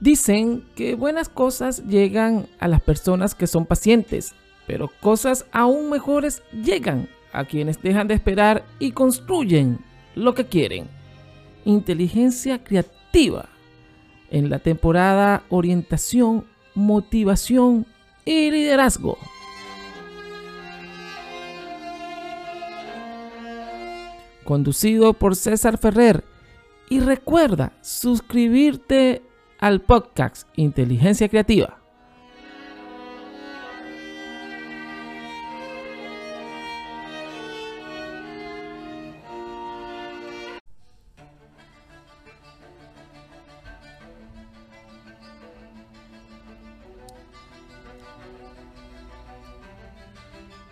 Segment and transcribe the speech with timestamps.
[0.00, 4.32] Dicen que buenas cosas llegan a las personas que son pacientes,
[4.66, 9.80] pero cosas aún mejores llegan a quienes dejan de esperar y construyen
[10.14, 10.88] lo que quieren.
[11.64, 13.48] Inteligencia creativa
[14.30, 17.84] en la temporada Orientación, Motivación
[18.24, 19.18] y Liderazgo.
[24.44, 26.24] Conducido por César Ferrer.
[26.88, 29.22] Y recuerda suscribirte
[29.58, 31.78] al podcast Inteligencia Creativa.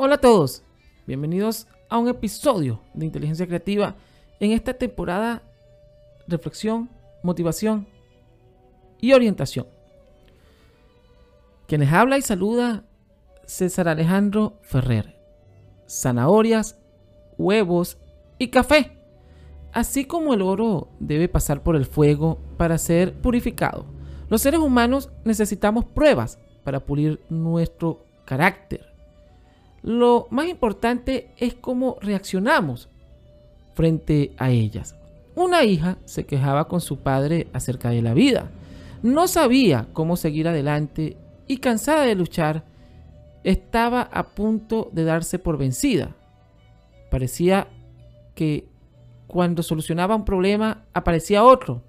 [0.00, 0.62] Hola a todos,
[1.04, 3.96] bienvenidos a un episodio de Inteligencia Creativa
[4.38, 5.42] en esta temporada
[6.28, 6.88] reflexión,
[7.24, 7.97] motivación
[9.00, 9.66] y orientación.
[11.66, 12.84] Quienes habla y saluda
[13.46, 15.16] César Alejandro Ferrer.
[15.88, 16.78] Zanahorias,
[17.36, 17.98] huevos
[18.38, 18.98] y café.
[19.72, 23.86] Así como el oro debe pasar por el fuego para ser purificado,
[24.28, 28.92] los seres humanos necesitamos pruebas para pulir nuestro carácter.
[29.82, 32.88] Lo más importante es cómo reaccionamos
[33.74, 34.96] frente a ellas.
[35.34, 38.50] Una hija se quejaba con su padre acerca de la vida.
[39.02, 42.64] No sabía cómo seguir adelante y cansada de luchar,
[43.44, 46.16] estaba a punto de darse por vencida.
[47.10, 47.68] Parecía
[48.34, 48.68] que
[49.26, 51.82] cuando solucionaba un problema aparecía otro.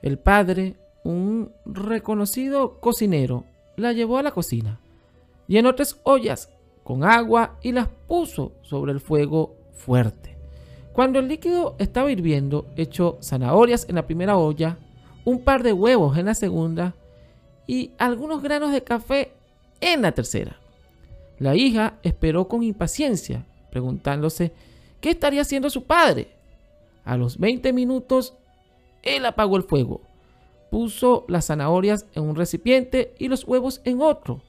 [0.00, 3.44] El padre, un reconocido cocinero,
[3.76, 4.80] la llevó a la cocina,
[5.46, 6.50] llenó tres ollas
[6.84, 10.36] con agua y las puso sobre el fuego fuerte.
[10.92, 14.78] Cuando el líquido estaba hirviendo, echó zanahorias en la primera olla,
[15.24, 16.94] un par de huevos en la segunda
[17.66, 19.32] y algunos granos de café
[19.80, 20.58] en la tercera.
[21.38, 24.52] La hija esperó con impaciencia, preguntándose
[25.00, 26.28] qué estaría haciendo su padre.
[27.04, 28.34] A los 20 minutos,
[29.02, 30.02] él apagó el fuego,
[30.70, 34.42] puso las zanahorias en un recipiente y los huevos en otro,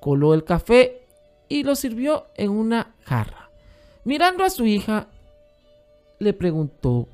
[0.00, 1.02] coló el café
[1.48, 3.50] y lo sirvió en una jarra.
[4.04, 5.08] Mirando a su hija,
[6.18, 7.08] le preguntó,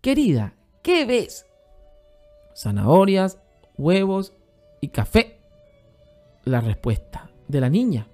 [0.00, 1.45] querida, ¿qué ves?
[2.56, 3.38] Zanahorias,
[3.76, 4.32] huevos
[4.80, 5.38] y café.
[6.44, 8.08] La respuesta de la niña.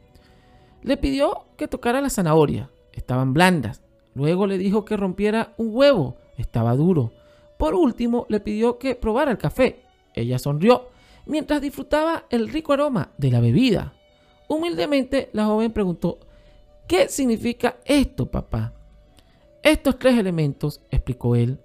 [0.82, 2.70] Le pidió que tocara la zanahoria.
[2.92, 3.82] Estaban blandas.
[4.14, 6.16] Luego le dijo que rompiera un huevo.
[6.36, 7.12] Estaba duro.
[7.56, 9.84] Por último, le pidió que probara el café.
[10.14, 10.88] Ella sonrió
[11.26, 13.94] mientras disfrutaba el rico aroma de la bebida.
[14.48, 16.18] Humildemente, la joven preguntó,
[16.86, 18.74] ¿qué significa esto, papá?
[19.62, 21.60] Estos tres elementos, explicó él,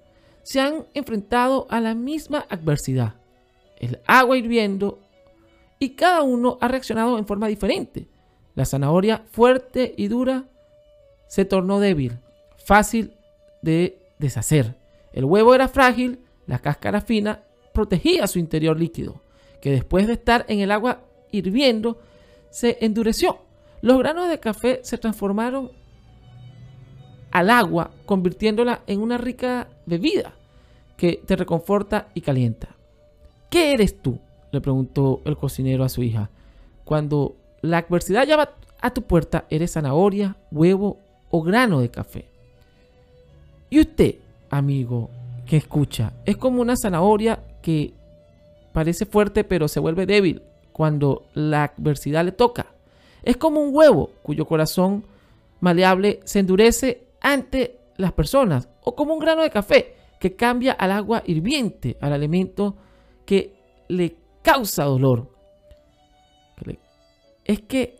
[0.47, 3.15] se han enfrentado a la misma adversidad,
[3.81, 4.97] el agua hirviendo,
[5.77, 8.07] y cada uno ha reaccionado en forma diferente.
[8.55, 10.45] La zanahoria fuerte y dura
[11.27, 12.19] se tornó débil,
[12.65, 13.11] fácil
[13.61, 14.77] de deshacer.
[15.11, 17.43] El huevo era frágil, la cáscara fina
[17.73, 19.21] protegía su interior líquido,
[19.59, 21.99] que después de estar en el agua hirviendo,
[22.51, 23.39] se endureció.
[23.81, 25.71] Los granos de café se transformaron
[27.31, 30.36] al agua, convirtiéndola en una rica bebida
[30.97, 32.69] que te reconforta y calienta.
[33.49, 34.19] ¿Qué eres tú?
[34.51, 36.29] le preguntó el cocinero a su hija.
[36.85, 38.49] Cuando la adversidad llama
[38.81, 40.97] a tu puerta, eres zanahoria, huevo
[41.29, 42.25] o grano de café.
[43.69, 44.15] Y usted,
[44.49, 45.09] amigo
[45.45, 47.93] que escucha, es como una zanahoria que
[48.71, 50.41] parece fuerte pero se vuelve débil
[50.71, 52.67] cuando la adversidad le toca.
[53.23, 55.03] Es como un huevo cuyo corazón
[55.59, 60.91] maleable se endurece ante las personas o como un grano de café que cambia al
[60.91, 62.75] agua hirviente, al alimento
[63.25, 63.55] que
[63.87, 65.31] le causa dolor.
[67.43, 67.97] Es que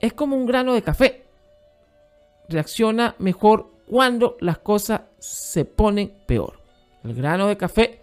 [0.00, 1.24] es como un grano de café.
[2.48, 6.60] Reacciona mejor cuando las cosas se ponen peor.
[7.04, 8.02] El grano de café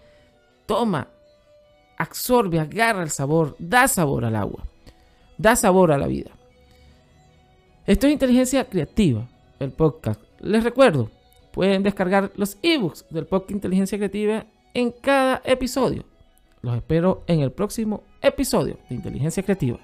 [0.66, 1.08] toma,
[1.98, 4.64] absorbe, agarra el sabor, da sabor al agua,
[5.38, 6.32] da sabor a la vida.
[7.86, 9.28] Esto es inteligencia creativa,
[9.60, 11.10] el podcast les recuerdo,
[11.56, 16.04] pueden descargar los ebooks del podcast Inteligencia Creativa en cada episodio.
[16.62, 19.80] Los espero en el próximo episodio de Inteligencia Creativa.